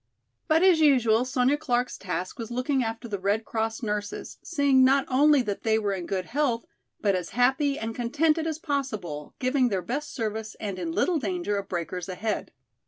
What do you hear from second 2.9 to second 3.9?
the Red Cross